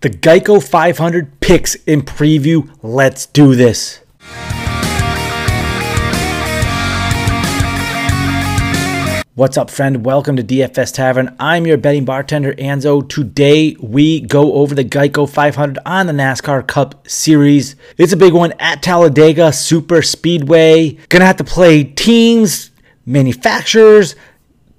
[0.00, 2.70] The Geico 500 picks in preview.
[2.84, 3.98] Let's do this.
[9.34, 10.04] What's up, friend?
[10.04, 11.34] Welcome to DFS Tavern.
[11.40, 13.08] I'm your betting bartender, Anzo.
[13.08, 17.74] Today, we go over the Geico 500 on the NASCAR Cup Series.
[17.96, 20.90] It's a big one at Talladega Super Speedway.
[21.08, 22.70] Gonna have to play teams,
[23.04, 24.14] manufacturers,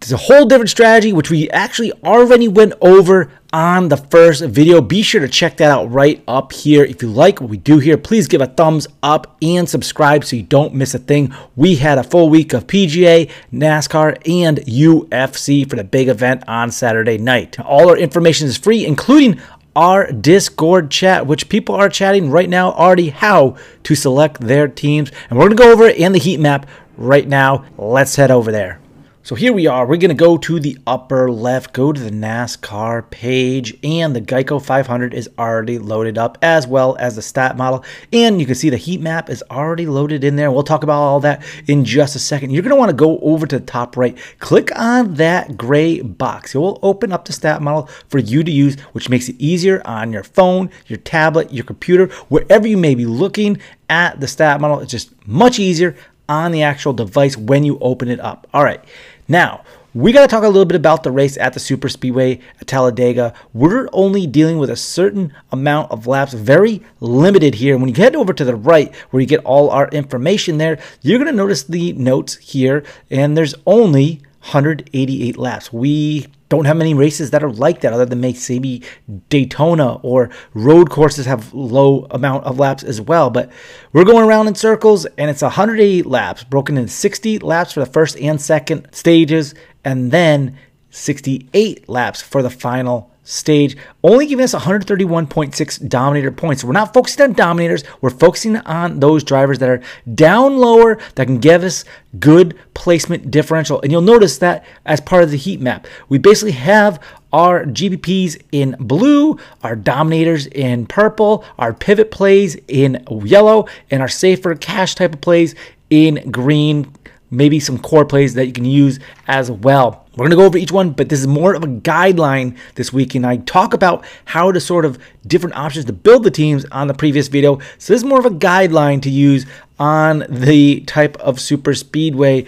[0.00, 4.80] there's a whole different strategy, which we actually already went over on the first video.
[4.80, 6.84] Be sure to check that out right up here.
[6.84, 10.36] If you like what we do here, please give a thumbs up and subscribe so
[10.36, 11.34] you don't miss a thing.
[11.56, 16.70] We had a full week of PGA, NASCAR, and UFC for the big event on
[16.70, 17.58] Saturday night.
[17.58, 19.40] All our information is free, including
[19.74, 25.10] our Discord chat, which people are chatting right now already how to select their teams.
[25.28, 27.64] And we're going to go over it in the heat map right now.
[27.76, 28.80] Let's head over there.
[29.28, 29.84] So here we are.
[29.84, 34.22] We're going to go to the upper left, go to the NASCAR page, and the
[34.22, 37.84] Geico 500 is already loaded up, as well as the stat model.
[38.10, 40.50] And you can see the heat map is already loaded in there.
[40.50, 42.52] We'll talk about all that in just a second.
[42.52, 46.00] You're going to want to go over to the top right, click on that gray
[46.00, 46.54] box.
[46.54, 49.82] It will open up the stat model for you to use, which makes it easier
[49.84, 54.58] on your phone, your tablet, your computer, wherever you may be looking at the stat
[54.58, 54.80] model.
[54.80, 55.96] It's just much easier
[56.30, 58.46] on the actual device when you open it up.
[58.54, 58.82] All right.
[59.28, 59.62] Now,
[59.94, 62.66] we got to talk a little bit about the race at the Super Speedway at
[62.66, 63.34] Talladega.
[63.52, 67.76] We're only dealing with a certain amount of laps, very limited here.
[67.76, 71.18] When you head over to the right, where you get all our information there, you're
[71.18, 75.72] going to notice the notes here, and there's only 188 laps.
[75.72, 78.82] We don't have many races that are like that other than maybe
[79.28, 83.30] Daytona or road courses have low amount of laps as well.
[83.30, 83.50] But
[83.92, 87.86] we're going around in circles and it's 180 laps broken into 60 laps for the
[87.86, 89.54] first and second stages
[89.84, 90.56] and then
[90.90, 96.64] 68 laps for the final stage, only giving us 131.6 dominator points.
[96.64, 99.82] we're not focusing on dominators, we're focusing on those drivers that are
[100.14, 101.84] down lower that can give us
[102.18, 103.80] good placement differential.
[103.82, 107.02] And you'll notice that as part of the heat map, we basically have
[107.32, 114.08] our GPPs in blue, our dominators in purple, our pivot plays in yellow, and our
[114.08, 115.54] safer cash type of plays
[115.90, 116.90] in green
[117.30, 120.06] maybe some core plays that you can use as well.
[120.12, 122.92] We're going to go over each one, but this is more of a guideline this
[122.92, 126.64] week, and I talk about how to sort of different options to build the teams
[126.72, 127.58] on the previous video.
[127.78, 129.46] So this is more of a guideline to use
[129.78, 132.46] on the type of super speedway,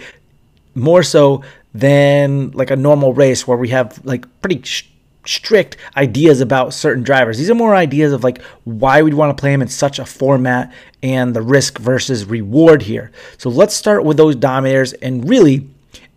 [0.75, 1.43] more so
[1.73, 4.61] than like a normal race where we have like pretty
[5.25, 7.37] strict ideas about certain drivers.
[7.37, 10.05] These are more ideas of like why we'd want to play them in such a
[10.05, 10.73] format
[11.03, 13.11] and the risk versus reward here.
[13.37, 15.67] So let's start with those dominators and really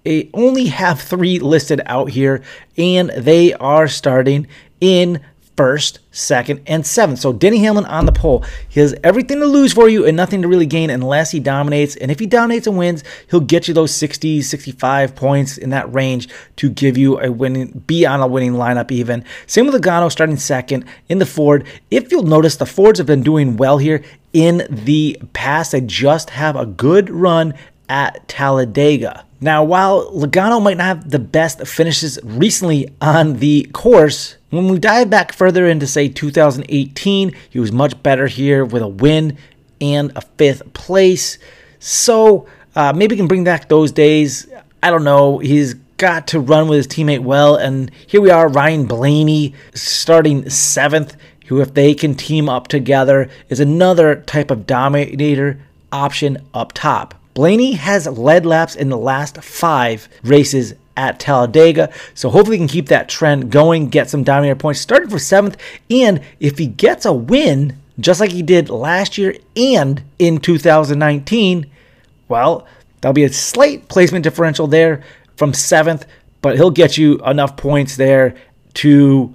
[0.06, 2.42] I only have three listed out here
[2.76, 4.46] and they are starting
[4.80, 5.20] in
[5.56, 7.20] first, second, and seventh.
[7.20, 8.44] So Denny Hamlin on the pole.
[8.68, 11.96] He has everything to lose for you and nothing to really gain unless he dominates.
[11.96, 15.92] And if he dominates and wins, he'll get you those 60, 65 points in that
[15.92, 19.24] range to give you a winning, be on a winning lineup even.
[19.46, 21.66] Same with Logano starting second in the Ford.
[21.90, 25.72] If you'll notice, the Fords have been doing well here in the past.
[25.72, 27.54] They just have a good run
[27.88, 29.24] at Talladega.
[29.40, 34.78] Now, while Logano might not have the best finishes recently on the course, when we
[34.78, 39.36] dive back further into, say, 2018, he was much better here with a win
[39.80, 41.38] and a fifth place.
[41.78, 44.46] So uh, maybe can bring back those days.
[44.82, 45.38] I don't know.
[45.38, 47.56] He's got to run with his teammate well.
[47.56, 53.28] And here we are, Ryan Blaney starting seventh, who, if they can team up together,
[53.48, 55.60] is another type of dominator
[55.92, 57.14] option up top.
[57.34, 61.92] Blaney has led laps in the last five races at Talladega.
[62.14, 65.56] So hopefully he can keep that trend going, get some dominator points, starting for seventh.
[65.90, 71.70] And if he gets a win, just like he did last year and in 2019,
[72.28, 72.66] well,
[73.00, 75.02] there'll be a slight placement differential there
[75.36, 76.06] from seventh,
[76.40, 78.36] but he'll get you enough points there
[78.74, 79.34] to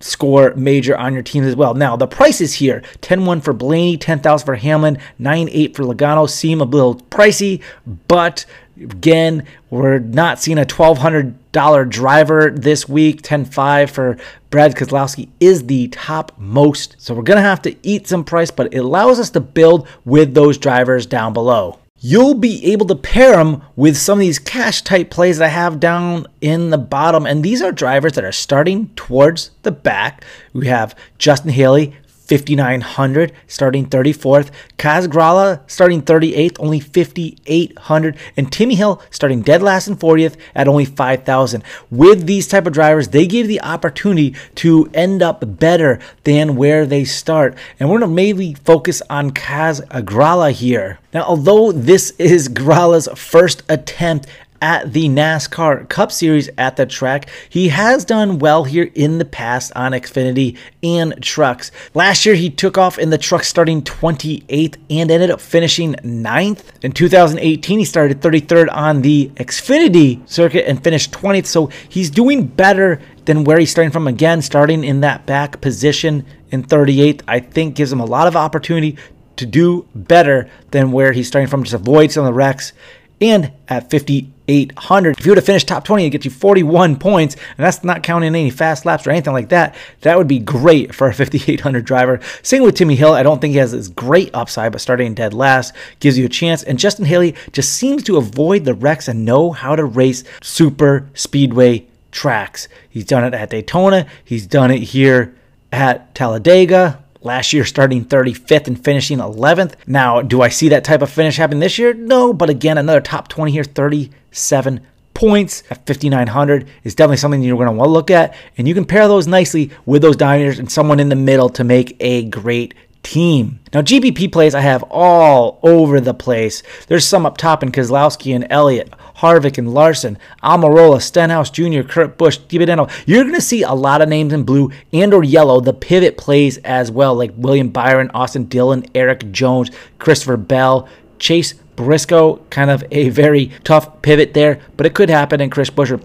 [0.00, 1.74] score major on your teams as well.
[1.74, 6.28] Now, the prices here 10 1 for Blaney, 10000 for Hamlin, 9 8 for Logano
[6.28, 7.62] seem a little pricey,
[8.06, 8.44] but
[8.76, 13.22] again, we're not seeing a $1,200 driver this week.
[13.22, 14.16] 10 5 for
[14.50, 16.96] Brad Keselowski is the top most.
[16.98, 19.88] So we're going to have to eat some price, but it allows us to build
[20.04, 24.38] with those drivers down below you'll be able to pair them with some of these
[24.38, 27.26] cash type plays that I have down in the bottom.
[27.26, 30.24] And these are drivers that are starting towards the back.
[30.52, 31.96] We have Justin Haley,
[32.28, 34.50] 5,900, starting 34th.
[34.76, 38.16] Kaz Grala starting 38th, only 5,800.
[38.36, 41.64] And Timmy Hill starting dead last and 40th at only 5,000.
[41.90, 46.84] With these type of drivers, they give the opportunity to end up better than where
[46.84, 47.56] they start.
[47.80, 50.98] And we're going to mainly focus on Kaz Grala here.
[51.14, 54.26] Now, although this is Grala's first attempt
[54.60, 57.28] at the NASCAR Cup Series at the track.
[57.48, 61.70] He has done well here in the past on Xfinity and trucks.
[61.94, 66.64] Last year, he took off in the truck starting 28th and ended up finishing 9th.
[66.82, 71.46] In 2018, he started 33rd on the Xfinity circuit and finished 20th.
[71.46, 76.24] So he's doing better than where he's starting from again, starting in that back position
[76.50, 77.22] in 38th.
[77.28, 78.96] I think gives him a lot of opportunity
[79.36, 82.72] to do better than where he's starting from, just avoid some of the wrecks.
[83.20, 85.18] And at 50 800.
[85.18, 88.02] If you were to finish top 20, it gets you 41 points, and that's not
[88.02, 89.74] counting any fast laps or anything like that.
[90.00, 92.20] That would be great for a 5800 driver.
[92.42, 93.12] Same with Timmy Hill.
[93.12, 96.30] I don't think he has this great upside, but starting dead last gives you a
[96.30, 96.62] chance.
[96.62, 101.08] And Justin Haley just seems to avoid the wrecks and know how to race super
[101.14, 102.68] speedway tracks.
[102.88, 104.06] He's done it at Daytona.
[104.24, 105.34] He's done it here
[105.70, 109.74] at Talladega last year starting 35th and finishing 11th.
[109.86, 111.94] Now, do I see that type of finish happen this year?
[111.94, 114.80] No, but again, another top 20 here, 37
[115.14, 118.74] points at 5900 is definitely something you're going to want to look at and you
[118.74, 122.22] can pair those nicely with those diners and someone in the middle to make a
[122.26, 123.60] great team.
[123.72, 126.62] Now, GPP plays I have all over the place.
[126.86, 132.18] There's some up top in Keselowski and Elliott, Harvick and Larson, Almirola, Stenhouse Jr., Kurt
[132.18, 132.90] Busch, DiBenedetto.
[133.06, 135.60] You're going to see a lot of names in blue and or yellow.
[135.60, 141.54] The pivot plays as well, like William Byron, Austin Dillon, Erik Jones, Christopher Bell, Chase
[141.76, 146.02] Briscoe, kind of a very tough pivot there, but it could happen in Chris Buescher.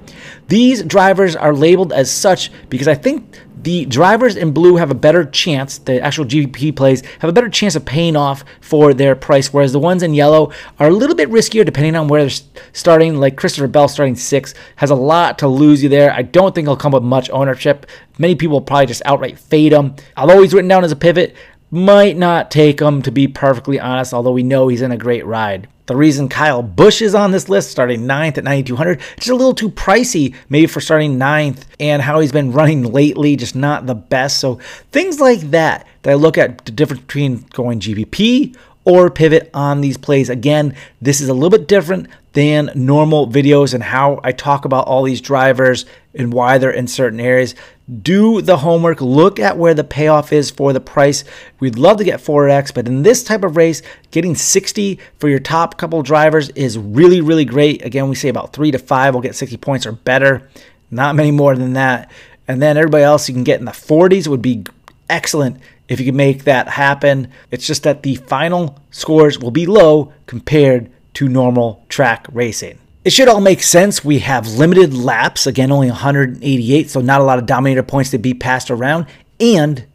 [0.47, 4.95] These drivers are labeled as such because I think the drivers in blue have a
[4.95, 9.15] better chance, the actual GP plays have a better chance of paying off for their
[9.15, 12.37] price, whereas the ones in yellow are a little bit riskier depending on where they're
[12.73, 13.17] starting.
[13.17, 16.11] Like Christopher Bell starting six has a lot to lose you there.
[16.11, 17.85] I don't think he'll come with much ownership.
[18.17, 19.95] Many people will probably just outright fade him.
[20.17, 21.35] Although he's written down as a pivot,
[21.71, 25.25] might not take him to be perfectly honest, although we know he's in a great
[25.25, 25.67] ride.
[25.85, 29.53] The reason Kyle Busch is on this list, starting ninth at 9,200, just a little
[29.53, 33.95] too pricey maybe for starting ninth, and how he's been running lately, just not the
[33.95, 34.39] best.
[34.39, 34.55] So
[34.91, 39.81] things like that, that I look at the difference between going GPP or pivot on
[39.81, 40.29] these plays.
[40.29, 44.87] Again, this is a little bit different than normal videos and how I talk about
[44.87, 45.85] all these drivers
[46.15, 47.55] and why they're in certain areas.
[48.01, 51.23] Do the homework, look at where the payoff is for the price.
[51.59, 53.81] We'd love to get 4X, but in this type of race,
[54.11, 57.85] getting 60 for your top couple drivers is really, really great.
[57.85, 60.49] Again, we say about three to five will get 60 points or better,
[60.91, 62.11] not many more than that.
[62.47, 64.63] And then everybody else you can get in the 40s would be
[65.09, 67.29] excellent if you can make that happen.
[67.51, 72.79] It's just that the final scores will be low compared to normal track racing.
[73.03, 74.05] It should all make sense.
[74.05, 78.17] We have limited laps, again, only 188, so not a lot of dominator points to
[78.17, 79.07] be passed around.
[79.39, 79.85] And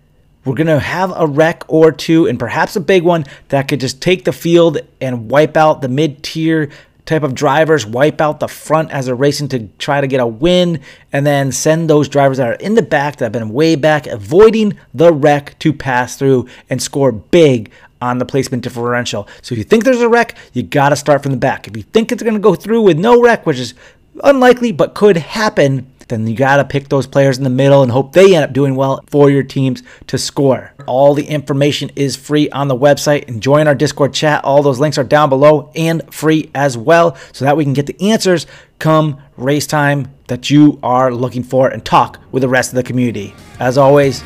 [0.45, 3.81] we're going to have a wreck or two, and perhaps a big one that could
[3.81, 6.71] just take the field and wipe out the mid tier
[7.09, 10.27] type of drivers, wipe out the front as they're racing to try to get a
[10.27, 10.81] win,
[11.13, 14.07] and then send those drivers that are in the back that have been way back,
[14.07, 17.71] avoiding the wreck to pass through and score big
[18.01, 19.27] on the placement differential.
[19.43, 21.67] So if you think there's a wreck, you got to start from the back.
[21.67, 23.75] If you think it's going to go through with no wreck, which is
[24.23, 27.93] unlikely but could happen, then you got to pick those players in the middle and
[27.93, 30.73] hope they end up doing well for your teams to score.
[30.87, 34.45] All the information is free on the website and join our Discord chat.
[34.45, 37.87] All those links are down below and free as well so that we can get
[37.87, 38.47] the answers
[38.79, 42.83] come race time that you are looking for and talk with the rest of the
[42.83, 43.35] community.
[43.61, 44.23] As always,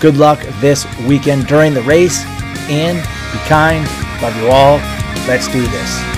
[0.00, 2.24] good luck this weekend during the race
[2.68, 2.98] and
[3.32, 3.84] be kind.
[4.22, 4.76] Love you all.
[5.26, 6.13] Let's do this.